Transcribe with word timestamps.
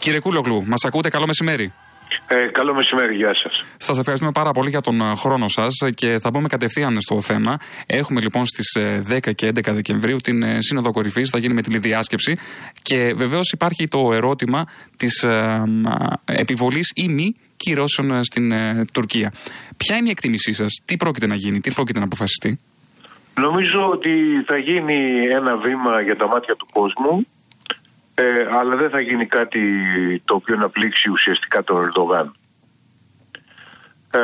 Κύριε 0.00 0.20
Κούλογλου, 0.20 0.64
μας 0.66 0.84
ακούτε, 0.84 1.08
καλό 1.08 1.26
μεσημέρι. 1.26 1.72
Ε, 2.26 2.44
καλό 2.52 2.74
μεσημέρι, 2.74 3.14
γεια 3.14 3.34
σας. 3.34 3.64
Σας 3.76 3.98
ευχαριστούμε 3.98 4.32
πάρα 4.32 4.50
πολύ 4.50 4.68
για 4.68 4.80
τον 4.80 5.00
ε, 5.00 5.14
χρόνο 5.16 5.48
σας 5.48 5.74
και 5.94 6.18
θα 6.18 6.30
μπούμε 6.30 6.48
κατευθείαν 6.48 7.00
στο 7.00 7.20
θέμα. 7.20 7.56
Έχουμε 7.86 8.20
λοιπόν 8.20 8.46
στις 8.46 8.76
10 9.10 9.26
ε, 9.26 9.32
και 9.32 9.48
11 9.48 9.60
Δεκεμβρίου 9.72 10.16
την 10.16 10.42
ε, 10.42 10.62
Σύνοδο 10.62 10.92
Κορυφής, 10.92 11.30
θα 11.30 11.38
γίνει 11.38 11.54
με 11.54 11.62
την 11.62 11.80
διάσκεψη. 11.80 12.36
Και 12.82 13.12
βεβαίως 13.16 13.52
υπάρχει 13.52 13.88
το 13.88 14.12
ερώτημα 14.12 14.64
της 14.96 15.26
επιβολής 16.24 16.92
ή 16.94 17.08
μη 17.08 17.36
κυρώσεων 17.56 18.24
στην 18.24 18.52
Τουρκία. 18.92 19.32
Ποια 19.76 19.96
είναι 19.96 20.08
η 20.08 20.10
εκτίμησή 20.10 20.52
σας, 20.52 20.82
τι 20.84 20.96
πρόκειται 20.96 21.26
να 21.26 21.34
γίνει, 21.34 21.60
τι 21.60 21.70
πρόκειται 21.70 21.98
να 21.98 22.04
αποφασιστεί; 22.04 22.58
Νομίζω 23.34 23.88
ότι 23.90 24.10
θα 24.46 24.56
γίνει 24.56 24.98
ένα 25.38 25.56
βήμα 25.56 26.00
για 26.00 26.16
τα 26.16 26.26
μάτια 26.28 26.54
του 26.54 26.68
κόσμου 26.72 27.26
ε, 28.20 28.48
αλλά 28.58 28.76
δεν 28.76 28.90
θα 28.90 29.00
γίνει 29.00 29.26
κάτι 29.26 29.62
το 30.24 30.34
οποίο 30.34 30.56
να 30.56 30.68
πλήξει 30.68 31.10
ουσιαστικά 31.10 31.64
τον 31.64 31.82
Ερντογάν. 31.82 32.34
Ε, 34.10 34.20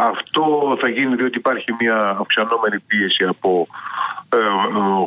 αυτό 0.00 0.76
θα 0.80 0.88
γίνει 0.88 1.14
διότι 1.14 1.38
υπάρχει 1.38 1.74
μια 1.80 2.16
αυξανόμενη 2.20 2.78
πίεση 2.86 3.24
από 3.24 3.66
ε, 4.32 4.36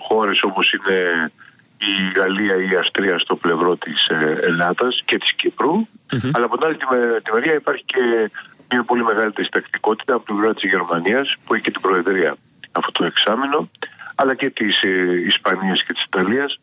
χώρες 0.08 0.44
όπως 0.44 0.72
είναι 0.72 1.32
η 1.78 2.20
Γαλλία 2.20 2.56
ή 2.56 2.70
η 2.72 2.76
Αστρία 2.76 3.20
στο 3.20 3.36
πλευρό 3.36 3.76
της 3.76 4.08
ε, 4.08 4.38
Ελλάδας 4.42 5.02
και 5.06 5.18
της 5.18 5.34
κυπρου 5.34 5.88
αλλά 6.34 6.46
από 6.46 6.58
την 6.58 6.66
άλλη 6.66 6.78
τη 7.24 7.32
μεριά 7.34 7.54
υπάρχει 7.54 7.84
και 7.86 8.32
μια 8.72 8.84
πολύ 8.84 9.04
μεγάλη 9.04 9.32
διστακτικότητα 9.36 10.14
από 10.14 10.26
την 10.26 10.36
πλευρά 10.36 10.54
της 10.54 10.70
Γερμανίας 10.70 11.36
που 11.46 11.54
έχει 11.54 11.64
και 11.64 11.72
την 11.72 11.82
Προεδρία 11.82 12.36
αυτό 12.72 12.92
το 12.92 13.06
εξάμεινο 13.06 13.70
αλλά 14.16 14.36
και 14.36 14.50
της 14.50 14.82
ε, 14.82 15.22
Ισπανίας 15.26 15.84
και 15.84 15.94
της 15.94 16.04
Ιταλίας 16.04 16.60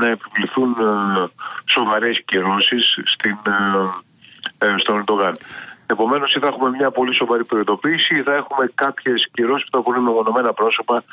να 0.00 0.08
επιβληθούν 0.08 0.70
ε, 0.70 1.28
σοβαρές 1.64 2.22
κυρώσεις 2.24 2.98
στην, 3.04 3.38
ε, 4.58 4.66
ε, 4.66 4.74
στον 4.78 4.96
Ερντογάν. 4.96 5.36
Επομένως, 5.86 6.34
ή 6.34 6.38
θα 6.38 6.46
έχουμε 6.46 6.70
μια 6.70 6.90
πολύ 6.90 7.14
σοβαρή 7.14 7.44
προειδοποίηση, 7.44 8.14
ή 8.14 8.22
θα 8.22 8.34
έχουμε 8.34 8.70
κάποιες 8.74 9.28
κυρώσεις 9.32 9.68
που 9.70 9.82
θα 9.82 10.00
με 10.00 10.10
μονομένα 10.10 10.52
πρόσωπα 10.52 11.04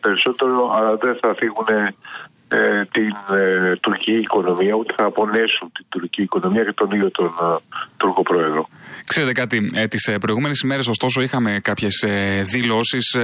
περισσότερο, 0.00 0.72
αλλά 0.74 0.96
δεν 0.96 1.18
θα 1.20 1.34
φύγουν 1.34 1.66
ε, 2.52 2.84
την 2.84 3.36
ε, 3.36 3.76
τουρκική 3.76 4.12
οικονομία, 4.12 4.74
ούτε 4.74 4.94
θα 4.96 5.04
απονέσουν 5.04 5.72
την 5.72 5.84
τουρκική 5.88 6.22
οικονομία 6.22 6.64
και 6.64 6.72
τον 6.72 6.90
ίδιο 6.90 7.10
τον 7.10 7.26
ε, 7.26 7.56
Τούρκο 7.96 8.22
Πρόεδρο. 8.22 8.68
Ξέρετε 9.04 9.32
κάτι, 9.32 9.70
ε, 9.74 9.86
τις 9.86 10.16
προηγούμενες 10.20 10.60
ημέρες 10.60 10.86
ωστόσο 10.88 11.20
είχαμε 11.20 11.60
κάποιες 11.62 12.02
ε, 12.02 12.42
δηλώσεις 12.42 13.16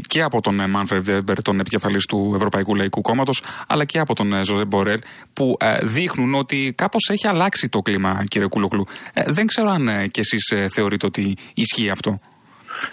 και 0.00 0.22
από 0.22 0.40
τον 0.40 0.70
Μάνφρεντ 0.70 1.04
Βέμπερ, 1.04 1.42
τον 1.42 1.60
επικεφαλής 1.60 2.04
του 2.04 2.32
Ευρωπαϊκού 2.34 2.74
Λαϊκού 2.74 3.00
Κόμματος, 3.00 3.42
αλλά 3.68 3.84
και 3.84 3.98
από 3.98 4.14
τον 4.14 4.44
Ζωζέ 4.44 4.64
Μπορέλ, 4.64 4.98
που 5.32 5.56
δείχνουν 5.82 6.34
ότι 6.34 6.72
κάπως 6.76 7.08
έχει 7.10 7.26
αλλάξει 7.26 7.68
το 7.68 7.80
κλίμα, 7.80 8.24
κύριε 8.28 8.48
Κούλοκλου. 8.48 8.86
δεν 9.26 9.46
ξέρω 9.46 9.70
αν 9.70 10.08
κι 10.10 10.20
εσείς 10.20 10.54
θεωρείτε 10.72 11.06
ότι 11.06 11.36
ισχύει 11.54 11.90
αυτό. 11.90 12.18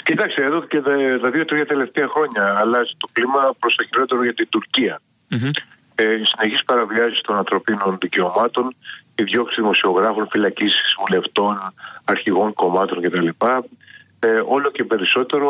Κοιτάξτε, 0.03 0.43
εδώ 0.43 0.61
και 0.61 0.81
τα 1.21 1.29
δύο-τρία 1.29 1.65
τελευταία 1.65 2.07
χρόνια 2.07 2.55
αλλάζει 2.59 2.91
το 2.97 3.07
κλίμα 3.11 3.55
προς 3.59 3.75
το 3.75 3.83
χειρότερο 3.83 4.23
για 4.23 4.33
την 4.33 4.47
τουρκία. 4.49 5.01
Mm-hmm. 5.31 5.51
Ε, 5.95 6.05
Συνεχείς 6.23 6.63
παραβιάσεις 6.63 7.21
των 7.21 7.37
ανθρωπίνων 7.37 7.97
δικαιωμάτων, 7.99 8.75
οι 9.15 9.23
διώξεις 9.23 9.57
δημοσιογράφων, 9.57 10.27
φυλακίσεις 10.29 10.95
βουλευτών, 10.99 11.57
αρχηγών 12.05 12.53
κομμάτων 12.53 13.01
κτλ. 13.01 13.27
Ε, 14.19 14.41
όλο 14.45 14.71
και 14.71 14.83
περισσότερο 14.83 15.49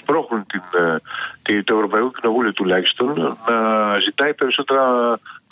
σπρώχνουν 0.00 0.46
την, 0.46 0.62
ε, 0.80 0.96
την, 1.42 1.64
το 1.64 1.74
Ευρωπαϊκό 1.74 2.10
Κοινοβούλιο 2.10 2.52
τουλάχιστον 2.52 3.36
να 3.46 3.98
ζητάει 4.04 4.34
περισσότερα 4.34 4.84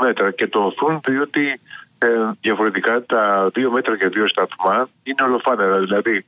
μέτρα 0.02 0.30
και 0.30 0.46
το 0.46 0.58
οθούν 0.58 1.00
διότι 1.04 1.60
ε, 1.98 2.08
διαφορετικά 2.40 3.04
τα 3.04 3.50
δύο 3.54 3.70
μέτρα 3.70 3.96
και 3.96 4.08
δύο 4.08 4.28
σταθμά 4.28 4.88
είναι 5.02 5.22
ολοφάνερα. 5.22 5.78
Δηλαδή 5.78 6.24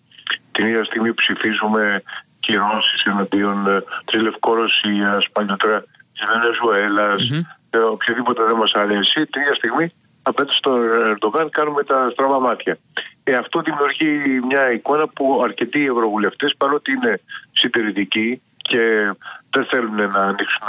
την 0.58 0.66
ίδια 0.66 0.84
στιγμή 0.84 1.14
ψηφίζουμε 1.14 2.02
κυρώσεις 2.40 3.04
εναντίον 3.04 3.66
ε, 3.66 3.82
της 4.04 4.20
Λευκορωσίας, 4.20 5.26
παλιότερα 5.32 5.84
της 6.12 6.22
Βενεζουέλας, 6.30 7.30
mm-hmm. 7.30 7.92
οποιοδήποτε 7.92 8.42
δεν 8.42 8.56
μας 8.56 8.72
αρέσει. 8.72 9.26
Την 9.26 9.40
ίδια 9.42 9.54
στιγμή 9.54 9.92
απέναντι 10.22 10.54
στον 10.54 10.80
Ερντογάν 11.10 11.48
κάνουμε 11.50 11.84
τα 11.84 12.08
στραβά 12.12 12.40
μάτια. 12.40 12.78
Ε, 13.24 13.34
αυτό 13.34 13.60
δημιουργεί 13.60 14.40
μια 14.46 14.72
εικόνα 14.72 15.08
που 15.08 15.40
αρκετοί 15.44 15.84
ευρωβουλευτές, 15.84 16.54
παρότι 16.56 16.92
είναι 16.92 17.20
συντηρητικοί 17.52 18.42
και 18.56 19.12
δεν 19.50 19.64
θέλουν 19.64 20.10
να 20.10 20.20
ανοίξουν 20.20 20.68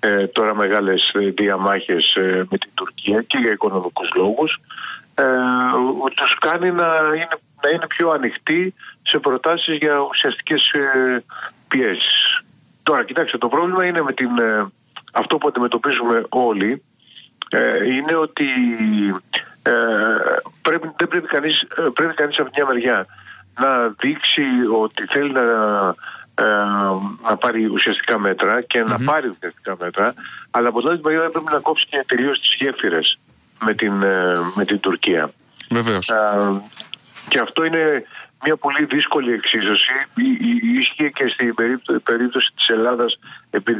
ε, 0.00 0.26
τώρα 0.26 0.54
μεγάλες 0.54 1.12
διαμάχες 1.14 2.14
ε, 2.14 2.46
με 2.50 2.58
την 2.58 2.70
Τουρκία 2.74 3.22
και 3.22 3.38
για 3.38 3.50
οικονομικούς 3.50 4.08
λόγους 4.16 4.60
ε, 5.14 6.12
τους 6.14 6.34
κάνει 6.38 6.70
να 6.70 6.86
είναι 7.14 7.36
να 7.62 7.70
είναι 7.70 7.86
πιο 7.86 8.10
ανοιχτή 8.10 8.74
σε 9.02 9.18
προτάσεις 9.18 9.76
για 9.76 9.98
ουσιαστικές 9.98 10.70
ε, 10.70 11.24
πιέσεις. 11.68 12.42
Τώρα, 12.82 13.04
κοιτάξτε, 13.04 13.38
το 13.38 13.48
πρόβλημα 13.48 13.86
είναι 13.86 14.02
με 14.02 14.12
την, 14.12 14.38
ε, 14.38 14.66
αυτό 15.12 15.36
που 15.38 15.48
αντιμετωπίζουμε 15.48 16.22
όλοι, 16.28 16.82
ε, 17.50 17.86
είναι 17.94 18.14
ότι 18.14 18.44
ε, 19.62 19.72
πρέπει, 20.62 20.90
δεν 20.96 21.08
πρέπει 21.08 21.26
κανείς, 21.26 21.60
ε, 21.60 21.82
πρέπει 21.94 22.14
κανείς 22.14 22.38
από 22.38 22.50
μια 22.54 22.66
μεριά 22.66 23.06
να 23.58 23.88
δείξει 23.88 24.42
ότι 24.82 25.06
θέλει 25.06 25.32
να, 25.32 25.44
να 27.28 27.36
πάρει 27.36 27.66
ουσιαστικά 27.66 28.18
μέτρα 28.18 28.62
και 28.62 28.82
να 28.82 28.98
πάρει 29.04 29.28
ουσιαστικά 29.28 29.76
μέτρα, 29.80 30.14
αλλά 30.50 30.68
από 30.68 30.80
την 30.80 30.90
άλλη 30.90 31.00
μεριά 31.04 31.28
πρέπει 31.28 31.52
να 31.52 31.58
κόψει 31.58 31.86
και 31.86 32.04
τελείως 32.06 32.40
τις 32.40 32.54
γέφυρες 32.58 33.18
με 33.64 33.74
την, 33.74 33.92
με 34.54 34.64
την 34.64 34.80
Τουρκία. 34.80 35.30
Βεβαίως. 35.70 36.10
Και 37.28 37.38
αυτό 37.38 37.64
είναι 37.64 38.04
μια 38.44 38.56
πολύ 38.56 38.84
δύσκολη 38.84 39.32
εξίσωση. 39.32 39.92
Ίσχυε 40.78 41.08
και 41.08 41.28
στην 41.28 41.54
περίπτωση 42.02 42.52
της 42.56 42.68
Ελλάδας 42.68 43.18
επί 43.50 43.74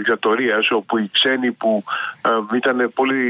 όπου 0.70 0.98
οι 0.98 1.08
ξένοι 1.12 1.52
που 1.52 1.84
ήταν 2.54 2.90
πολύ 2.94 3.24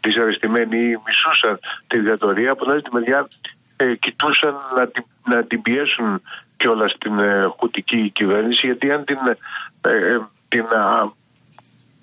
δυσαρεστημένοι 0.00 0.78
ή 0.78 0.98
μισούσαν 1.06 1.58
τη 1.86 1.98
δικτατορία, 1.98 2.50
από 2.50 2.62
την 2.62 2.72
άλλη 2.72 2.82
μεριά 2.92 3.28
ε, 3.76 3.94
κοιτούσαν 3.94 4.54
να 4.76 4.86
την, 4.88 5.04
να 5.24 5.44
την 5.44 5.62
πιέσουν 5.62 6.22
κιόλας 6.56 6.92
στην 6.92 7.18
ε, 7.18 7.46
χουτική 7.58 8.10
κυβέρνηση, 8.10 8.66
γιατί 8.66 8.92
αν 8.92 9.04
την, 9.04 9.18
ε, 9.80 9.90
ε 9.90 10.20
την 10.48 10.64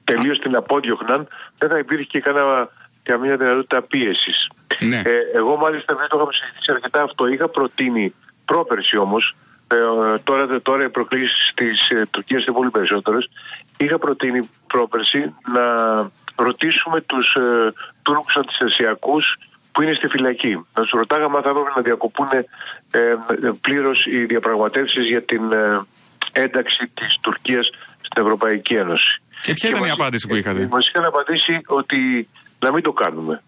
τελείως 0.03 0.39
την 0.39 0.55
απόδιωχναν, 0.55 1.27
δεν 1.57 1.69
θα 1.69 1.77
υπήρχε 1.77 2.03
και 2.03 2.19
κανένα, 2.19 2.67
καμία 3.03 3.37
δυνατότητα 3.37 3.81
πίεσης. 3.81 4.49
Ναι. 4.79 5.01
Ε, 5.05 5.11
εγώ 5.33 5.55
μάλιστα 5.55 5.95
δεν 5.95 6.07
το 6.07 6.15
είχαμε 6.17 6.31
συζητήσει 6.33 6.71
αρκετά 6.71 7.03
αυτό. 7.03 7.27
Είχα 7.27 7.47
προτείνει 7.47 8.13
πρόπερση 8.45 8.97
όμως. 8.97 9.35
Ε, 9.67 9.75
τώρα, 10.23 10.61
τώρα 10.61 10.83
οι 10.83 10.89
προκλήσεις 10.89 11.51
της 11.53 11.89
ε, 11.89 12.07
Τουρκίας 12.11 12.45
είναι 12.45 12.55
πολύ 12.55 12.69
περισσότερες. 12.69 13.29
Είχα 13.77 13.97
προτείνει 13.97 14.49
πρόπερση 14.67 15.33
να 15.53 15.65
ρωτήσουμε 16.35 17.01
τους 17.01 17.33
ε, 17.33 17.73
Τούρκους 18.01 18.35
αντιστασιακούς 18.35 19.37
που 19.71 19.81
είναι 19.81 19.93
στη 19.93 20.07
φυλακή. 20.07 20.65
Να 20.73 20.81
τους 20.81 20.91
ρωτάγαμε 20.91 21.37
αν 21.37 21.43
θα 21.43 21.49
έπρεπε 21.49 21.69
να 21.75 21.81
διακοπούν 21.81 22.27
ε, 22.91 23.15
πλήρως 23.61 24.05
οι 24.05 24.25
διαπραγματεύσεις 24.25 25.05
για 25.05 25.21
την 25.23 25.51
ε, 25.51 25.81
ένταξη 26.31 26.91
της 26.93 27.17
Τουρκίας 27.21 27.69
στην 28.01 28.23
Ευρωπαϊκή 28.23 28.73
Ένωση. 28.73 29.21
Και 29.41 29.53
ποια 29.53 29.69
ήταν 29.69 29.83
η 29.83 29.89
απάντηση 29.89 30.27
που 30.27 30.35
είχατε; 30.35 30.67
Μας 30.71 30.87
είχαν 30.87 31.05
απαντήσει 31.05 31.61
ότι 31.65 32.27
να 32.59 32.71
μην 32.71 32.83
το 32.83 32.93
κάνουμε 32.93 33.41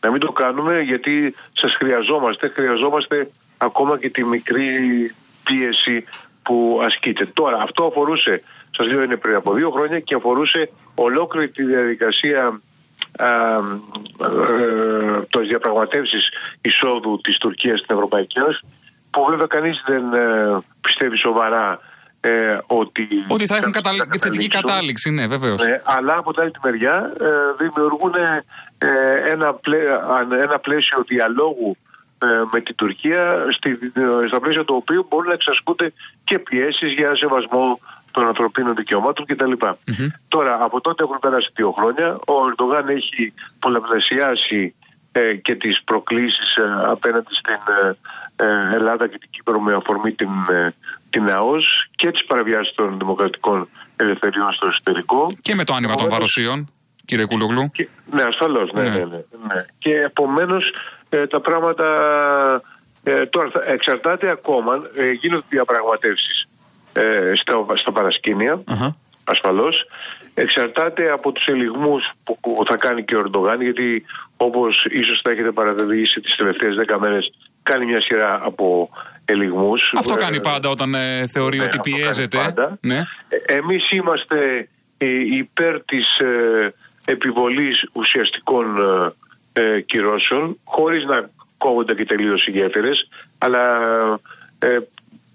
να 0.00 0.10
μην 0.10 0.20
το 0.20 0.32
κάνουμε 0.32 0.80
γιατί 0.80 1.34
σας 1.52 1.74
χρειαζόμαστε, 1.74 2.48
χρειαζόμαστε 2.48 3.30
ακόμα 3.56 3.98
και 3.98 4.10
τη 4.10 4.24
μικρή 4.24 4.70
πίεση 5.44 6.04
που 6.42 6.80
ασκείται. 6.84 7.26
Τώρα 7.26 7.62
αυτό 7.62 7.84
αφορούσε, 7.84 8.42
σας 8.70 8.86
λέω 8.86 9.02
είναι 9.02 9.16
πριν 9.16 9.34
από 9.34 9.52
δύο 9.52 9.70
χρόνια 9.70 10.00
και 10.00 10.14
αφορούσε 10.14 10.70
ολόκληρη 10.94 11.48
τη 11.48 11.62
διαδικασία 11.64 12.60
το 15.28 15.40
διαπραγματεύσεις 15.40 16.28
εισόδου 16.60 17.20
της 17.20 17.38
Τουρκίας 17.38 17.80
στην 17.80 17.94
Ευρωπαϊκή 17.94 18.38
Ένωση 18.38 18.60
που 19.10 19.26
βέβαια 19.30 19.46
κανείς 19.46 19.82
δεν 19.86 20.12
ε, 20.12 20.58
πιστεύει 20.80 21.16
σοβαρά 21.16 21.80
ε, 22.20 22.58
ότι, 22.66 23.08
ότι 23.28 23.46
θα 23.46 23.56
έχουν 23.56 23.72
καταλ... 23.72 23.96
θετική 24.20 24.48
κατάληξη, 24.48 25.10
ναι, 25.10 25.26
βεβαίως. 25.26 25.62
Ναι, 25.62 25.80
αλλά 25.84 26.16
από 26.16 26.32
την 26.32 26.42
άλλη 26.42 26.50
τη 26.50 26.58
μεριά 26.62 27.12
ε, 27.20 27.26
δημιουργούν 27.64 28.14
ε, 28.14 28.44
ένα, 29.26 29.54
πλαί... 29.54 29.80
ένα 30.42 30.58
πλαίσιο 30.58 31.04
διαλόγου 31.06 31.76
ε, 32.18 32.26
με 32.52 32.60
την 32.60 32.74
Τουρκία, 32.74 33.44
στη... 33.56 33.78
στα 34.28 34.40
πλαίσια 34.40 34.64
του 34.64 34.74
οποίου 34.74 35.06
μπορούν 35.08 35.26
να 35.26 35.32
εξασκούνται 35.32 35.92
και 36.24 36.38
πιέσεις 36.38 36.92
για 36.92 37.16
σεβασμό 37.16 37.78
των 38.10 38.26
ανθρωπίνων 38.26 38.74
δικαιωμάτων 38.74 39.26
κτλ. 39.26 39.52
Mm-hmm. 39.60 40.08
Τώρα, 40.28 40.58
από 40.60 40.80
τότε 40.80 41.02
έχουν 41.02 41.18
πέρασει 41.18 41.50
δύο 41.54 41.70
χρόνια. 41.70 42.18
Ο 42.26 42.34
Ερντογάν 42.48 42.88
έχει 42.88 43.32
πολλαπλασιάσει 43.58 44.74
ε, 45.12 45.34
και 45.34 45.54
τις 45.54 45.82
προκλήσεις 45.84 46.56
ε, 46.56 46.62
απέναντι 46.86 47.34
στην 47.34 47.54
ε, 48.36 48.74
Ελλάδα 48.74 49.08
και 49.08 49.18
την 49.18 49.30
Κύπρο 49.30 49.60
με 49.60 49.74
αφορμή 49.74 50.12
την 50.12 50.28
την 51.10 51.30
ΑΟΣ 51.30 51.88
και 51.96 52.10
τις 52.10 52.24
παραβιάσεις 52.24 52.74
των 52.74 52.98
δημοκρατικών 52.98 53.68
ελευθεριών 53.96 54.52
στο 54.52 54.66
εσωτερικό. 54.66 55.32
Και 55.42 55.54
με 55.54 55.64
το 55.64 55.74
άνοιγμα 55.74 55.94
των 55.94 56.08
βαροσίων. 56.08 56.72
Κύριε 57.08 57.24
Κούλογλου. 57.24 57.70
ναι, 58.10 58.22
ασφαλώ. 58.22 58.70
Ναι, 58.74 58.82
ναι. 58.82 58.88
Ναι, 58.88 59.04
ναι, 59.04 59.64
Και 59.78 59.94
επομένως 59.94 60.64
ε, 61.08 61.26
τα 61.26 61.40
πράγματα. 61.40 61.86
Ε, 63.02 63.26
τώρα 63.26 63.50
εξαρτάται 63.66 64.30
ακόμα, 64.30 64.72
ε, 64.96 65.10
γίνονται 65.10 65.44
διαπραγματεύσεις 65.48 66.48
ε, 66.92 67.32
στα, 67.34 67.64
στα 67.74 67.92
παρασκήνια, 67.92 68.62
uh-huh. 68.64 68.94
ασφαλώς. 69.24 69.86
Εξαρτάται 70.34 71.10
από 71.10 71.32
τους 71.32 71.46
ελιγμούς 71.46 72.10
που, 72.24 72.38
θα 72.68 72.76
κάνει 72.76 73.04
και 73.04 73.16
ο 73.16 73.18
Ερντογάν, 73.18 73.60
γιατί 73.60 74.04
όπως 74.36 74.84
ίσως 74.90 75.20
θα 75.22 75.30
έχετε 75.30 75.50
παραδεδοίσει 75.50 76.20
τις 76.20 76.36
τελευταίες 76.36 76.74
δέκα 76.74 77.00
μέρες, 77.00 77.30
κάνει 77.62 77.84
μια 77.84 78.00
σειρά 78.00 78.40
από 78.42 78.88
ελιγμούς. 79.24 79.92
Αυτό 79.96 80.14
κάνει 80.14 80.40
πάντα 80.40 80.68
όταν 80.68 80.94
ε, 80.94 81.26
θεωρεί 81.26 81.58
ναι, 81.58 81.64
ότι 81.64 81.78
πιέζεται. 81.80 82.38
Πάντα. 82.38 82.78
Ναι. 82.80 82.98
Ε, 83.28 83.54
εμείς 83.58 83.90
είμαστε 83.90 84.68
ε, 84.98 85.06
υπέρ 85.36 85.82
της 85.82 86.18
ε, 86.18 86.74
επιβολής 87.10 87.84
ουσιαστικών 87.92 88.66
ε, 89.52 89.80
κυρώσεων, 89.80 90.58
χωρίς 90.64 91.04
να 91.04 91.28
κόβονται 91.58 91.94
και 91.94 92.04
τελείως 92.04 92.46
ιδιαίτερες, 92.46 93.08
αλλά 93.38 93.62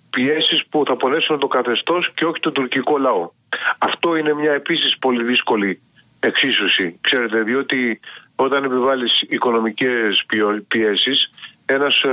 πιέσεις 0.09 0.65
που 0.69 0.83
θα 0.87 0.95
πονέσουν 0.95 1.39
το 1.39 1.47
καθεστώς 1.47 2.11
και 2.13 2.25
όχι 2.25 2.39
τον 2.39 2.53
τουρκικό 2.53 2.97
λαό. 2.97 3.29
Αυτό 3.77 4.15
είναι 4.15 4.33
μια 4.33 4.51
επίσης 4.51 4.97
πολύ 4.99 5.23
δύσκολη 5.23 5.81
εξίσωση. 6.19 6.97
Ξέρετε, 7.01 7.41
διότι 7.41 7.99
όταν 8.35 8.63
επιβάλλεις 8.63 9.21
οικονομικές 9.21 10.25
πιέσεις, 10.67 11.29
ένας 11.65 12.01
ε, 12.01 12.09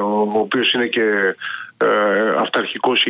ο 0.00 0.30
οποίος 0.32 0.72
είναι 0.72 0.86
και 0.86 1.34
ε, 1.76 2.30
αυταρχικός 2.38 3.04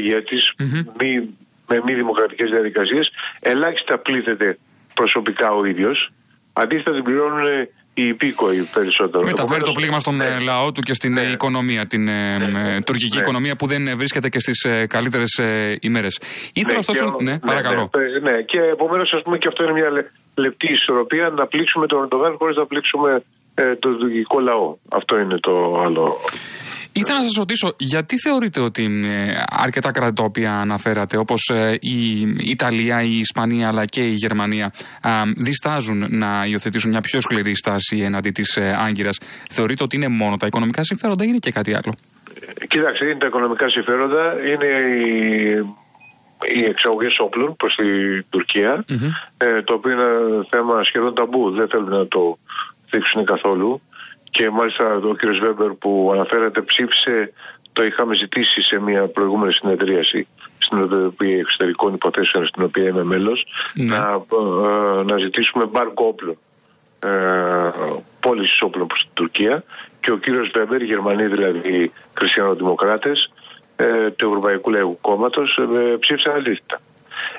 με 1.69 1.83
μη 1.85 1.95
δημοκρατικές 1.95 2.51
διαδικασίες, 2.51 3.11
ελάχιστα 3.41 3.99
πλήθεται 3.99 4.59
προσωπικά 4.95 5.49
ο 5.51 5.65
ίδιος. 5.65 6.13
Αντίθετα, 6.53 6.93
την 6.93 7.03
πληρώνουν 7.03 7.69
οι 7.95 8.07
υπήκοοι 8.07 8.69
περισσότερο. 8.75 9.25
Μεταφέρει 9.25 9.63
το 9.63 9.73
πλήγμα 9.73 9.99
στον 10.01 10.17
ναι. 10.17 10.39
λαό 10.45 10.73
του 10.73 10.81
και 10.81 10.95
στην 10.95 11.13
ναι. 11.13 11.21
οικονομία, 11.21 11.87
την 11.87 12.09
ε, 12.09 12.39
ναι. 12.39 12.83
τουρκική 12.83 13.17
ναι. 13.17 13.23
οικονομία 13.23 13.57
που 13.57 13.67
δεν 13.67 13.97
βρίσκεται 13.97 14.29
και 14.29 14.41
στις 14.41 14.65
ε, 14.65 14.87
καλύτερες 14.87 15.39
ε, 15.39 15.79
ημέρες. 15.81 16.21
Ήθελα 16.53 16.79
ωστόσο. 16.79 17.17
Ναι, 17.23 17.39
παρακαλώ. 17.39 17.89
Ναι, 18.23 18.43
και 18.43 18.61
επομένως, 18.61 19.13
ας 19.13 19.23
πούμε, 19.23 19.39
και 19.39 19.49
αυτό 19.49 19.63
είναι 19.65 19.73
μια 19.73 19.91
λεπτή 20.35 20.73
ισορροπία 20.73 21.29
να 21.29 21.47
πλήξουμε 21.47 21.87
τον 21.87 22.03
Ερντογάν 22.03 22.35
χωρίς 22.39 22.57
να 22.57 22.67
πλήξουμε 22.67 23.23
τον 23.79 23.99
τουρκικό 23.99 24.41
λαό. 24.41 24.75
Αυτό 24.89 25.19
είναι 25.19 25.39
το 25.39 25.81
άλλο. 25.85 26.21
Ήθελα 26.97 27.19
να 27.19 27.25
σας 27.25 27.37
ρωτήσω, 27.37 27.75
γιατί 27.79 28.19
θεωρείτε 28.19 28.61
ότι 28.61 28.91
αρκετά 29.49 29.91
κράτη 29.91 30.15
τα 30.15 30.25
οποία 30.25 30.53
αναφέρατε, 30.53 31.17
όπως 31.17 31.51
ε, 31.53 31.79
η 31.81 32.21
Ιταλία, 32.39 33.03
η 33.03 33.19
Ισπανία 33.19 33.69
αλλά 33.69 33.85
και 33.85 34.01
η 34.01 34.11
Γερμανία, 34.13 34.73
διστάζουν 35.37 36.07
να 36.09 36.45
υιοθετήσουν 36.47 36.91
μια 36.91 37.01
πιο 37.01 37.21
σκληρή 37.21 37.55
στάση 37.55 38.01
εναντί 38.01 38.31
της 38.31 38.57
ε, 38.57 38.77
Άγκυρας; 38.87 39.19
Θεωρείτε 39.51 39.83
ότι 39.83 39.97
είναι 39.97 40.09
μόνο 40.09 40.37
τα 40.37 40.47
οικονομικά 40.47 40.83
συμφέροντα 40.83 41.25
ή 41.25 41.27
είναι 41.31 41.39
και 41.39 41.51
κάτι 41.51 41.75
άλλο; 41.75 41.95
Κοίταξε, 42.69 43.05
είναι 43.05 43.19
τα 43.19 43.27
οικονομικά 43.27 43.69
συμφέροντα, 43.69 44.35
είναι 44.53 44.71
οι, 45.05 45.55
οι 46.57 46.65
εξαγωγές 46.69 47.17
όπλων 47.19 47.57
προς 47.57 47.75
την 47.75 48.25
τουρκια 48.31 48.85
ε, 49.37 49.63
το 49.63 49.75
οποίο 49.75 49.93
είναι 49.93 50.11
θέμα 50.51 50.85
σχεδόν 50.85 51.15
ταμπού. 51.15 51.51
Δεν 51.51 51.69
θέλουν 51.69 51.89
να 51.89 52.07
το 52.07 52.39
δείξουν 52.91 53.25
καθόλου 53.25 53.81
και 54.37 54.51
μάλιστα 54.51 54.95
ο 54.97 55.15
κ. 55.15 55.21
Βέμπερ 55.45 55.71
που 55.71 56.11
αναφέρατε 56.13 56.61
ψήφισε, 56.63 57.33
το 57.73 57.85
είχαμε 57.85 58.15
ζητήσει 58.15 58.63
σε 58.63 58.81
μια 58.81 59.07
προηγούμενη 59.07 59.53
συνεδρίαση 59.55 60.27
στην 60.59 60.79
Επιτροπή 60.79 61.39
Εξωτερικών 61.39 61.95
Υποθέσεων, 61.95 62.47
στην 62.47 62.63
οποία 62.63 62.89
είμαι 62.89 63.05
μέλος, 63.05 63.47
ναι. 63.75 63.85
να, 63.85 64.23
ε, 64.99 65.03
να 65.03 65.19
ζητήσουμε 65.19 65.65
μπάρκο 65.65 66.07
όπλων. 66.07 66.37
Ε, 67.01 67.71
πώλησης 68.21 68.63
όπλων 68.63 68.87
προς 68.87 69.01
την 69.01 69.11
Τουρκία 69.15 69.65
και 70.01 70.13
ο 70.13 70.17
κύριος 70.17 70.51
Βέμπερ, 70.55 70.83
οι 70.83 70.85
Γερμανοί 70.85 71.27
δηλαδή 71.27 71.93
χριστιανοδημοκράτες 72.19 73.31
ε, 73.77 74.11
του 74.11 74.27
Ευρωπαϊκού 74.27 74.71
Λαϊκού 74.71 74.99
Κόμματος, 75.01 75.59
ε, 75.59 75.97
ψήφισαν 75.99 76.37
αντίθετα. 76.37 76.81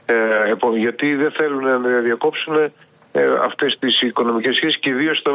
Ε, 0.05 0.77
γιατί 0.77 1.15
δεν 1.15 1.31
θέλουν 1.31 1.63
να 1.63 1.99
διακόψουν 1.99 2.55
ε, 3.11 3.23
αυτές 3.41 3.77
τις 3.79 4.01
οικονομικές 4.01 4.55
σχέσεις 4.55 4.79
και 4.79 4.89
ιδίως 4.89 5.17
στο, 5.17 5.33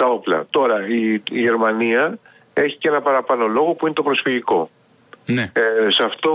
τα 0.00 0.08
όπλα. 0.08 0.46
Τώρα 0.50 0.86
η, 0.86 1.22
Γερμανία 1.30 2.18
έχει 2.52 2.76
και 2.76 2.88
ένα 2.88 3.00
παραπάνω 3.00 3.46
λόγο 3.46 3.72
που 3.72 3.86
είναι 3.86 3.94
το 3.94 4.02
προσφυγικό. 4.02 4.70
Ναι. 5.26 5.42
Ε, 5.52 5.90
σε 5.90 6.02
αυτό 6.04 6.32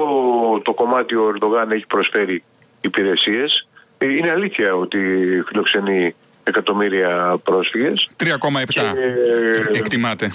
το 0.63 0.73
κομμάτι 0.73 1.15
ο 1.15 1.27
Ερντογάν 1.27 1.71
έχει 1.71 1.85
προσφέρει 1.87 2.43
υπηρεσίες. 2.81 3.67
Ε, 3.97 4.05
είναι 4.05 4.29
αλήθεια 4.29 4.75
ότι 4.75 4.99
φιλοξενεί 5.47 6.15
εκατομμύρια 6.43 7.39
πρόσφυγες. 7.43 8.09
3,7 8.23 8.27
ε, 8.77 9.77
εκτιμάται. 9.77 10.31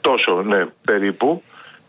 Τόσο, 0.00 0.42
ναι, 0.42 0.66
περίπου. 0.84 1.42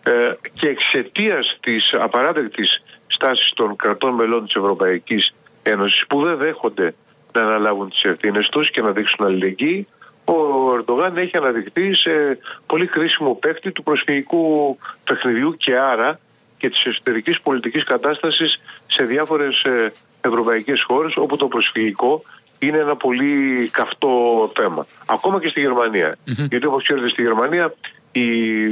Ε, 0.03 0.11
και 0.53 0.67
εξαιτίας 0.67 1.57
της 1.59 1.89
απαράδεκτης 1.93 2.83
στάσης 3.07 3.51
των 3.55 3.75
κρατών 3.75 4.13
μελών 4.13 4.45
της 4.45 4.53
Ευρωπαϊκής 4.55 5.33
Ένωσης 5.63 6.07
που 6.07 6.23
δεν 6.23 6.37
δέχονται 6.37 6.93
να 7.33 7.41
αναλάβουν 7.41 7.89
τις 7.89 8.01
ευθύνες 8.01 8.47
τους 8.47 8.71
και 8.71 8.81
να 8.81 8.91
δείξουν 8.91 9.25
αλληλεγγύη, 9.25 9.87
ο 10.27 10.73
Ερντογάν 10.73 11.17
έχει 11.17 11.37
αναδειχθεί 11.37 11.95
σε 11.95 12.37
πολύ 12.65 12.87
χρήσιμο 12.87 13.33
παίκτη 13.33 13.71
του 13.71 13.83
προσφυγικού 13.83 14.77
παιχνιδιού 15.03 15.57
και 15.57 15.77
άρα 15.77 16.19
και 16.57 16.69
της 16.69 16.85
εσωτερικής 16.85 17.41
πολιτικής 17.41 17.83
κατάστασης 17.83 18.61
σε 18.87 19.05
διάφορες 19.05 19.61
ε, 19.61 19.91
ευρωπαϊκές 20.21 20.83
χώρες 20.87 21.17
όπου 21.17 21.37
το 21.37 21.47
προσφυγικό 21.47 22.23
είναι 22.59 22.77
ένα 22.77 22.95
πολύ 22.95 23.69
καυτό 23.71 24.11
θέμα. 24.55 24.85
Ακόμα 25.05 25.39
και 25.39 25.49
στη 25.49 25.59
γερμανια 25.59 26.17
Γιατί 26.23 26.65
όπως 26.65 26.83
ξέρετε 26.83 27.09
στη 27.09 27.21
Γερμανία 27.21 27.73
η, 28.11 28.25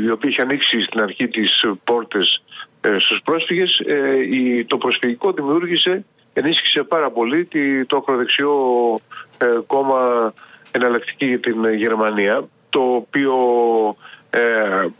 η 0.03 0.09
οποία 0.09 0.29
έχει 0.29 0.41
ανοίξει 0.41 0.81
στην 0.81 1.01
αρχή 1.01 1.27
τις 1.27 1.63
πόρτες 1.83 2.43
ε, 2.81 2.97
στους 2.99 3.19
πρόσφυγες 3.23 3.79
ε, 3.85 4.35
η, 4.35 4.65
το 4.65 4.77
προσφυγικό 4.77 5.31
δημιούργησε, 5.31 6.05
ενίσχυσε 6.33 6.83
πάρα 6.83 7.11
πολύ 7.11 7.47
το 7.87 7.97
ακροδεξιό 7.97 8.53
ε, 9.37 9.45
κόμμα 9.67 10.33
εναλλακτική 10.75 11.25
για 11.25 11.39
την 11.39 11.73
Γερμανία, 11.73 12.47
το 12.69 12.79
οποίο 12.79 13.35
ε, 14.29 14.41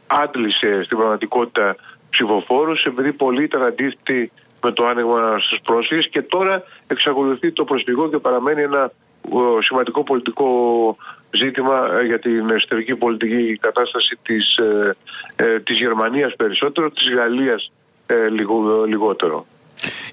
άντλησε 0.07 0.83
στην 0.83 0.98
πραγματικότητα 0.98 1.75
ψηφοφόρους 2.10 2.83
επειδή 2.83 3.12
πολλοί 3.13 3.44
ήταν 3.44 3.62
αντίθετοι 3.63 4.31
με 4.62 4.72
το 4.72 4.86
άνοιγμα 4.86 5.39
στους 5.39 5.60
πρόσφυγες 5.63 6.07
και 6.10 6.22
τώρα 6.22 6.63
εξακολουθεί 6.88 7.51
το 7.51 7.63
προσφυγό 7.63 8.10
και 8.10 8.18
παραμένει 8.18 8.62
ένα 8.62 8.92
σημαντικό 9.60 10.04
πολιτικό 10.04 10.50
ζήτημα 11.31 11.88
ε, 12.00 12.06
για 12.06 12.19
την 12.19 12.50
εσωτερική 12.50 12.95
πολιτική 12.95 13.57
κατάσταση 13.57 14.17
της, 14.22 14.58
ε, 14.58 14.96
ε, 15.36 15.60
της 15.60 15.77
Γερμανίας 15.77 16.36
περισσότερο, 16.36 16.91
της 16.91 17.13
Γαλλίας 17.13 17.72
ε, 18.08 18.27
λιγότερο. 18.88 19.46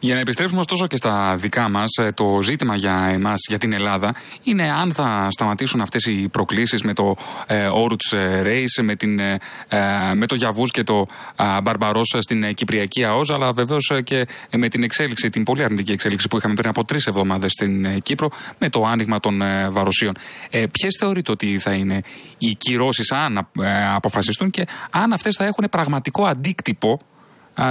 Για 0.05 0.15
να 0.15 0.21
επιστρέψουμε 0.21 0.61
ωστόσο 0.61 0.87
και 0.87 0.97
στα 0.97 1.37
δικά 1.37 1.69
μας, 1.69 1.97
ε, 1.97 2.13
το 2.13 2.41
ζήτημα 2.43 2.77
για 2.77 3.11
εμάς, 3.13 3.41
για 3.49 3.59
την 3.59 3.73
Ελλάδα, 3.73 4.15
είναι 4.43 4.73
αν 4.73 4.93
θα 4.93 5.29
σταματήσουν 5.31 5.81
αυτές 5.81 6.05
οι 6.07 6.29
προκλήσεις 6.29 6.83
με 6.83 6.93
το 6.93 7.17
ε, 7.47 7.69
Oruch 7.75 8.17
Race, 8.47 8.83
με, 8.83 8.95
την, 8.95 9.19
ε, 9.19 9.39
ε, 9.69 9.79
με 10.15 10.27
το 10.27 10.35
Γιαβούς 10.35 10.71
και 10.71 10.83
το 10.83 11.07
ε, 11.37 11.61
Μπαρμπαρόσα 11.63 12.21
στην 12.21 12.55
Κυπριακή 12.55 13.05
ΑΟΖ, 13.05 13.31
αλλά 13.31 13.53
βεβαίως 13.53 13.93
και 14.05 14.27
με 14.57 14.69
την 14.69 14.83
εξέλιξη, 14.83 15.31
την 15.31 15.45
πολύ 15.45 15.65
αρνητική 15.65 15.93
εξέλιξη 15.93 16.29
που 16.29 16.37
είχαμε 16.37 16.55
πριν 16.55 16.69
από 16.69 16.85
τρεις 16.85 17.07
εβδομάδες 17.07 17.53
στην 17.53 18.03
Κύπρο, 18.03 18.31
με 18.59 18.69
το 18.69 18.85
άνοιγμα 18.87 19.21
των 19.21 19.43
βαροσίων. 19.71 20.15
Ε, 20.51 20.67
Ποιες 20.67 20.97
θεωρείτε 20.99 21.31
ότι 21.31 21.59
θα 21.59 21.73
είναι 21.73 22.01
οι 22.39 22.55
κυρώσεις, 22.55 23.13
αν 23.13 23.49
αποφασιστούν 23.95 24.51
και 24.51 24.67
αν 24.91 25.13
αυτές 25.13 25.37
θα 25.37 25.45
έχουν 25.45 25.67
πραγματικό 25.71 26.25
αντίκτυπο 26.25 27.01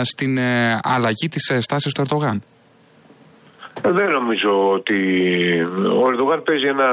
στην 0.01 0.37
ε, 0.37 0.79
αλλαγή 0.83 1.27
της 1.27 1.49
ε, 1.49 1.61
στάσης 1.61 1.93
του 1.93 2.01
Ερντογάν. 2.01 2.43
Δεν 3.81 4.09
νομίζω 4.09 4.71
ότι 4.71 4.99
ο 6.01 6.07
Ερντογάν 6.07 6.43
παίζει 6.43 6.65
ένα 6.65 6.89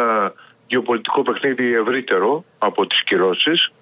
γεωπολιτικό 0.66 1.22
παιχνίδι 1.22 1.74
ευρύτερο 1.74 2.44
από 2.58 2.86
τις 2.86 3.02
κυρώσεις. 3.02 3.72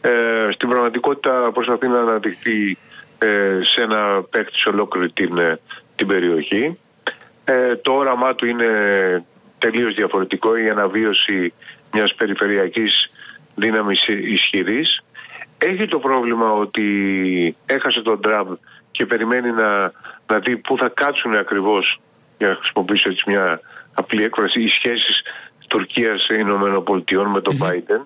Ε, 0.00 0.10
στην 0.52 0.68
πραγματικότητα 0.68 1.50
προσπαθεί 1.54 1.88
να 1.88 1.98
αναδειχθεί 1.98 2.78
ε, 3.18 3.58
σε 3.62 3.82
ένα 3.82 4.22
παίκτη 4.30 4.58
σε 4.58 4.68
ολόκληρη 4.68 5.10
την, 5.10 5.38
ε, 5.38 5.60
την 5.96 6.06
περιοχή. 6.06 6.78
Ε, 7.44 7.76
το 7.76 7.92
όραμά 7.92 8.34
του 8.34 8.46
είναι 8.46 8.68
τελείως 9.58 9.94
διαφορετικό 9.94 10.56
η 10.56 10.70
αναβίωση 10.70 11.52
μιας 11.92 12.14
περιφερειακής 12.14 13.10
δύναμης 13.54 14.06
ισχυρής 14.06 15.02
έχει 15.58 15.86
το 15.86 15.98
πρόβλημα 15.98 16.52
ότι 16.52 16.86
έχασε 17.66 18.00
τον 18.02 18.20
Τραμπ 18.20 18.48
και 18.90 19.06
περιμένει 19.06 19.50
να, 19.50 19.92
να 20.26 20.38
δει 20.38 20.56
πού 20.56 20.76
θα 20.76 20.88
κάτσουν 20.94 21.34
ακριβώς 21.34 22.00
για 22.38 22.48
να 22.48 22.54
χρησιμοποιήσω 22.54 23.10
έτσι 23.10 23.24
μια 23.26 23.60
απλή 23.94 24.22
έκφραση 24.22 24.62
οι 24.62 24.68
σχέσεις 24.68 25.22
Τουρκίας 25.68 26.26
Ηνωμένων 26.26 26.84
Πολιτειών 26.84 27.26
με 27.26 27.40
τον 27.40 27.58
mm 27.60 27.66
Biden. 27.66 28.00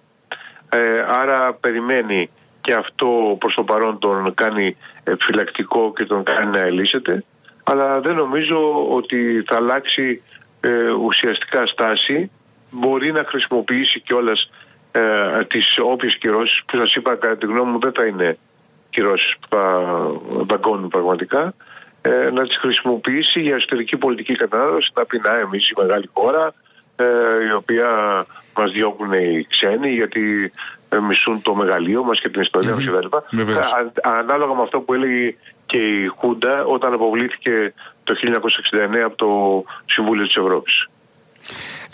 Ε, 0.69 1.05
άρα 1.09 1.55
περιμένει 1.55 2.31
και 2.61 2.73
αυτό 2.73 3.37
προς 3.39 3.55
το 3.55 3.63
παρόν 3.63 3.99
τον 3.99 4.35
κάνει 4.35 4.77
φυλακτικό 5.19 5.93
και 5.93 6.05
τον 6.05 6.23
κάνει 6.23 6.51
να 6.51 6.61
ελύσεται. 6.61 7.25
Αλλά 7.65 8.01
δεν 8.01 8.15
νομίζω 8.15 8.89
ότι 8.91 9.43
θα 9.47 9.57
αλλάξει 9.57 10.23
ε, 10.61 10.91
ουσιαστικά 10.91 11.67
στάση. 11.67 12.31
Μπορεί 12.71 13.13
να 13.13 13.25
χρησιμοποιήσει 13.25 14.01
κιόλας 14.01 14.51
ε, 14.93 15.45
τις 15.45 15.79
όποιες 15.83 16.17
κυρώσεις 16.17 16.63
που 16.67 16.79
σας 16.79 16.95
είπα 16.95 17.15
κατά 17.15 17.37
τη 17.37 17.47
γνώμη 17.47 17.71
μου 17.71 17.79
δεν 17.79 17.93
θα 17.93 18.07
είναι 18.07 18.39
κυρώσεις 18.91 19.37
που 19.41 19.47
θα 19.49 19.85
δαγκώνουν 20.47 20.89
πραγματικά 20.89 21.55
ε, 22.03 22.31
να 22.31 22.47
τις 22.47 22.57
χρησιμοποιήσει 22.57 23.41
για 23.41 23.55
εσωτερική 23.55 23.97
πολιτική 23.97 24.35
κατανάλωση 24.35 24.91
να 24.95 25.05
πει 25.05 25.19
να 25.19 25.39
εμείς 25.39 25.69
η 25.69 25.73
μεγάλη 25.77 26.11
χώρα 26.13 26.55
ε, 26.97 27.05
η 27.51 27.53
οποία 27.53 27.89
μας 28.57 28.73
διώκουν 28.73 29.13
οι 29.13 29.47
ξένοι 29.49 29.91
γιατί 29.91 30.53
ε, 30.89 31.01
μισούν 31.01 31.43
το 31.43 31.55
μεγαλείο 31.55 32.05
μας 32.05 32.21
και 32.21 32.29
την 32.29 32.41
ιστορία 32.41 32.75
mm-hmm. 32.75 32.93
μα 32.93 32.99
κτλ. 32.99 33.97
Ανάλογα 34.03 34.55
με 34.55 34.63
αυτό 34.63 34.81
που 34.81 34.95
έλεγε 34.95 35.35
και 35.67 35.79
η 35.79 36.07
Χούντα 36.07 36.65
όταν 36.65 36.93
αποβλήθηκε 36.93 37.73
το 38.05 38.15
1969 38.95 38.99
από 39.05 39.17
το 39.17 39.65
Συμβούλιο 39.85 40.27
της 40.27 40.35
Ευρώπης. 40.35 40.89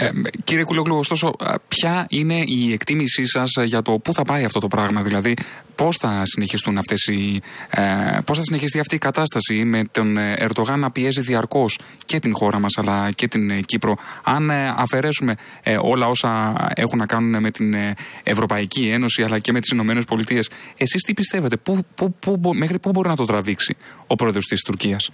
Ε, 0.00 0.11
κύριε 0.45 0.64
Κουλόγλου, 0.64 0.97
ωστόσο, 0.99 1.31
ποια 1.69 2.07
είναι 2.09 2.35
η 2.47 2.73
εκτίμησή 2.73 3.26
σας 3.26 3.50
για 3.64 3.83
το 3.83 3.93
πού 3.93 4.12
θα 4.12 4.23
πάει 4.23 4.45
αυτό 4.45 4.61
το 4.61 4.67
πράγμα, 4.67 5.02
δηλαδή 5.02 5.35
πώς 5.75 5.97
θα 5.97 6.23
συνεχιστούν 6.25 6.78
αυτές 6.78 7.07
οι. 7.07 7.40
Ε, 7.71 7.83
πώς 8.26 8.37
θα 8.37 8.43
συνεχιστεί 8.43 8.81
αυτή 8.81 8.95
η 8.95 8.99
κατάσταση 8.99 9.64
με 9.64 9.85
τον 9.90 10.17
Ερντογάν 10.19 10.81
να 10.81 10.90
πιέζει 10.90 11.21
διαρκώς 11.21 11.78
και 12.05 12.19
την 12.19 12.35
χώρα 12.35 12.59
μας 12.59 12.78
αλλά 12.78 13.11
και 13.14 13.28
την 13.28 13.64
Κύπρο. 13.64 13.97
Αν 14.25 14.50
ε, 14.50 14.75
αφαιρέσουμε 14.76 15.35
ε, 15.62 15.78
όλα 15.81 16.09
όσα 16.09 16.55
έχουν 16.75 16.99
να 16.99 17.07
κάνουν 17.07 17.40
με 17.40 17.50
την 17.50 17.75
Ευρωπαϊκή 18.23 18.88
Ένωση 18.93 19.23
αλλά 19.23 19.38
και 19.38 19.52
με 19.52 19.61
τις 19.61 19.71
Ηνωμένες 19.71 20.05
Πολιτείες, 20.05 20.50
εσείς 20.76 21.02
τι 21.02 21.14
πιστεύετε, 21.14 21.57
πού, 21.57 21.85
πού, 21.95 22.14
πού, 22.21 22.55
μέχρι 22.55 22.78
πού 22.78 22.90
μπορεί 22.90 23.09
να 23.09 23.17
το 23.17 23.25
τραβήξει 23.25 23.76
ο 24.07 24.14
πρόεδρος 24.14 24.45
της 24.45 24.62
Τουρκίας; 24.62 25.11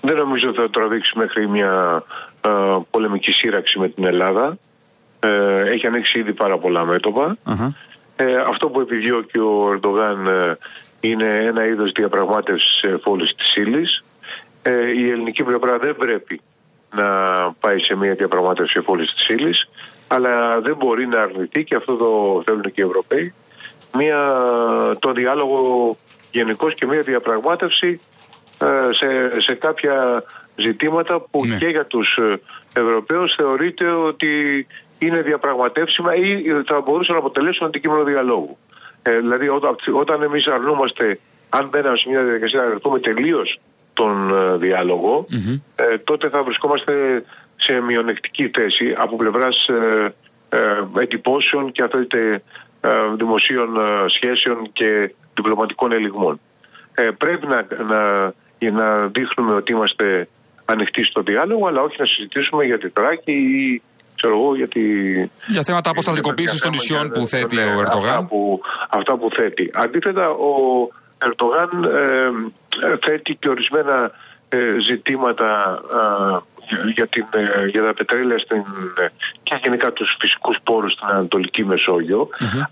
Δεν 0.00 0.16
νομίζω 0.16 0.48
ότι 0.48 0.60
θα 0.60 0.70
τραβήξει 0.70 1.18
μέχρι 1.18 1.48
μια 1.48 2.02
ε, 2.08 2.29
πολεμική 2.90 3.30
σύραξη 3.32 3.78
με 3.78 3.88
την 3.88 4.04
Ελλάδα. 4.04 4.58
Ε, 5.20 5.70
έχει 5.70 5.86
ανοίξει 5.86 6.18
ήδη 6.18 6.32
πάρα 6.32 6.58
πολλά 6.58 6.84
Ε, 8.16 8.36
αυτό 8.36 8.68
που 8.68 8.80
επιδιώκει 8.80 9.38
ο 9.38 9.70
Ερντογάν 9.72 10.26
ε, 10.26 10.58
είναι 11.00 11.44
ένα 11.44 11.66
είδος 11.66 11.92
διαπραγμάτευσης 11.92 12.82
εφόλης 12.82 13.34
της 13.34 13.54
ύλης. 13.54 14.02
Ε, 14.62 14.90
η 14.90 15.10
ελληνική 15.10 15.42
πλευρά 15.42 15.78
δεν 15.78 15.96
πρέπει 15.96 16.40
να 16.94 17.06
πάει 17.60 17.78
σε 17.78 17.96
μια 17.96 18.14
διαπραγμάτευση 18.14 18.78
εφόλης 18.78 19.14
της 19.14 19.28
ύλης, 19.28 19.68
αλλά 20.06 20.60
δεν 20.60 20.76
μπορεί 20.76 21.06
να 21.06 21.22
αρνηθεί 21.22 21.64
και 21.64 21.74
αυτό 21.74 21.96
το 21.96 22.42
θέλουν 22.44 22.62
και 22.62 22.80
οι 22.80 22.84
Ευρωπαίοι 22.84 23.34
μια, 23.92 24.34
το 24.98 25.12
διάλογο 25.12 25.96
γενικώς 26.30 26.74
και 26.74 26.86
μια 26.86 27.00
διαπραγμάτευση 27.00 28.00
σε, 28.90 29.40
σε 29.40 29.54
κάποια 29.54 30.24
ζητήματα 30.60 31.20
που 31.30 31.46
ναι. 31.46 31.56
και 31.56 31.66
για 31.66 31.84
τους 31.84 32.16
ε, 32.16 32.40
Ευρωπαίους 32.80 33.34
θεωρείται 33.36 33.90
ότι 33.90 34.66
είναι 34.98 35.22
διαπραγματεύσιμα 35.22 36.14
ή 36.14 36.42
θα 36.66 36.80
μπορούσαν 36.80 37.14
να 37.14 37.20
αποτελέσουν 37.20 37.66
αντικείμενο 37.66 38.04
διαλόγου. 38.04 38.58
Ε, 39.02 39.18
δηλαδή 39.18 39.48
όταν, 39.48 39.76
όταν 39.92 40.22
εμείς 40.22 40.46
αρνούμαστε, 40.46 41.18
αν 41.48 41.68
μπαίναμε 41.68 41.96
σε 41.96 42.08
μια 42.08 42.22
διαδικασία 42.22 42.60
να 42.60 42.66
αρνηθούμε 42.66 42.98
τελείως 42.98 43.58
τον 43.92 44.30
ε, 44.30 44.56
διαλογο 44.56 45.26
ε, 45.76 45.98
τότε 45.98 46.28
θα 46.28 46.42
βρισκόμαστε 46.42 47.24
σε 47.56 47.80
μειονεκτική 47.80 48.50
θέση 48.54 48.94
από 48.96 49.16
πλευράς 49.16 49.66
ε, 49.66 50.14
ε, 50.48 51.00
εντυπώσεων 51.00 51.72
και 51.72 51.82
αυτό 51.82 52.00
είτε 52.00 52.42
δημοσίων 53.16 53.68
σχέσεων 54.06 54.72
και 54.72 55.14
διπλωματικών 55.34 55.92
ελιγμών. 55.92 56.40
πρέπει 57.18 57.46
να, 57.46 57.66
να, 57.84 58.32
να 58.70 59.06
δείχνουμε 59.06 59.54
ότι 59.54 59.72
είμαστε 59.72 60.28
ανοιχτή 60.70 61.04
στο 61.04 61.22
διάλογο, 61.22 61.66
αλλά 61.66 61.80
όχι 61.82 61.96
να 61.98 62.06
συζητήσουμε 62.06 62.64
για 62.64 62.78
τη 62.78 62.90
Τράκη 62.90 63.32
ή 63.32 63.82
ξέρω 64.16 64.34
εγώ, 64.38 64.56
για, 64.56 64.68
τη... 64.68 64.82
για 65.46 65.62
θέματα 65.62 65.90
αποσταλτικοποίηση 65.90 66.60
των 66.60 66.70
νησιών 66.70 67.10
που 67.10 67.26
θέτει 67.26 67.56
ο 67.56 67.80
Ερντογάν. 67.80 68.18
Αυτά 68.18 68.26
που, 68.28 68.60
αυτά 68.88 69.16
που 69.16 69.28
θέτει. 69.36 69.70
Αντίθετα, 69.74 70.30
ο 70.30 70.52
Ερντογάν 71.18 71.70
ε, 71.84 72.30
θέτει 73.00 73.34
και 73.34 73.48
ορισμένα 73.48 74.10
ε, 74.52 74.80
ζητήματα 74.88 75.80
ε, 76.70 76.90
για, 76.90 77.06
την, 77.06 77.26
ε, 77.30 77.66
για 77.66 77.82
τα 77.82 77.94
πετρέλαια 77.94 78.38
στην, 78.38 78.64
και 79.42 79.60
γενικά 79.62 79.92
τους 79.92 80.16
φυσικούς 80.20 80.56
πόρους 80.62 80.92
στην 80.92 81.08
Ανατολική 81.08 81.66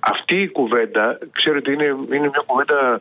Αυτή 0.00 0.40
η 0.40 0.48
κουβέντα, 0.48 1.18
ξέρετε, 1.32 1.72
είναι, 1.72 1.84
είναι 1.84 2.28
μια 2.28 2.42
κουβέντα 2.46 3.00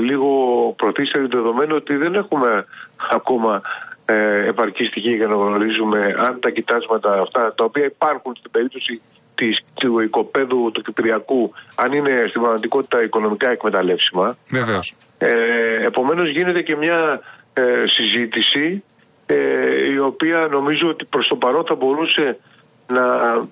λίγο 0.00 0.28
πρωτήστερη 0.76 1.26
δεδομένου 1.26 1.74
ότι 1.76 1.96
δεν 1.96 2.14
έχουμε 2.14 2.64
ακόμα 3.10 3.62
ε, 4.10 4.46
επαρκή 4.48 4.84
στοιχεία 4.84 5.14
για 5.14 5.26
να 5.26 5.34
γνωρίζουμε 5.34 6.14
αν 6.18 6.40
τα 6.40 6.50
κοιτάσματα 6.50 7.20
αυτά 7.20 7.54
τα 7.54 7.64
οποία 7.64 7.84
υπάρχουν 7.84 8.36
στην 8.38 8.50
περίπτωση 8.50 9.00
της, 9.34 9.60
του 9.74 10.00
οικοπαίδου 10.00 10.70
του 10.74 10.82
Κυπριακού 10.82 11.52
αν 11.74 11.92
είναι 11.92 12.24
στην 12.28 12.40
πραγματικότητα 12.40 13.02
οικονομικά 13.02 13.50
εκμεταλλεύσιμα. 13.50 14.36
Βεβαίως. 14.50 14.94
Ε, 15.18 15.84
επομένως 15.84 16.30
γίνεται 16.30 16.62
και 16.62 16.76
μια 16.76 17.20
ε, 17.52 17.84
συζήτηση 17.86 18.82
ε, 19.26 19.90
η 19.92 19.98
οποία 19.98 20.48
νομίζω 20.50 20.88
ότι 20.88 21.04
προς 21.04 21.26
το 21.26 21.36
παρόν 21.36 21.64
θα 21.64 21.74
μπορούσε 21.74 22.38
να 22.86 23.04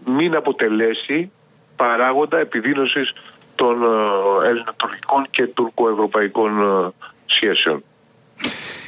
μην 0.05 0.37
αποτελέσει 0.37 1.31
παράγοντα 1.77 2.39
επιδείνωσης 2.39 3.13
των 3.55 3.83
ε, 3.83 4.49
ελληνοτουρκικών 4.49 5.27
και 5.31 5.47
τουρκοευρωπαϊκών 5.47 6.61
ε, 6.61 6.93
σχέσεων. 7.27 7.85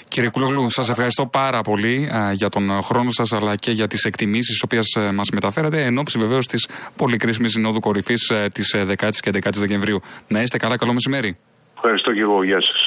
Κύριε 0.09 0.31
Κουλόγλου, 0.31 0.71
σας 0.71 0.89
ευχαριστώ 0.89 1.27
πάρα 1.27 1.61
πολύ 1.61 2.11
α, 2.17 2.33
για 2.33 2.49
τον 2.49 2.83
χρόνο 2.83 3.11
σας 3.11 3.33
αλλά 3.33 3.57
και 3.57 3.71
για 3.71 3.87
τις 3.87 4.05
εκτιμήσεις 4.05 4.53
τις 4.53 4.63
οποίες 4.63 4.99
μας 5.13 5.31
μεταφέρατε 5.31 5.85
εν 5.85 5.99
ώψη 5.99 6.19
βεβαίως 6.19 6.47
της 6.47 6.69
πολύ 6.97 7.17
κρίσιμη 7.17 7.49
συνόδου 7.49 7.81
κορυφής 7.81 8.33
της 8.53 8.75
10η 8.77 9.11
και 9.21 9.31
11η 9.33 9.57
Δεκεμβρίου. 9.57 10.01
Να 10.29 10.43
είστε 10.43 10.59
καλά, 10.59 10.77
καλό 10.77 10.93
μεσημέρι. 10.93 11.37
Ευχαριστώ 11.75 12.13
και 12.13 12.21
εγώ. 12.21 12.45
Γεια 12.45 12.61
σας. 12.61 12.79